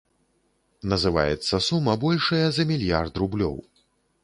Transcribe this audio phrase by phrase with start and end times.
[0.93, 3.55] Называецца сума большая за мільярд рублёў.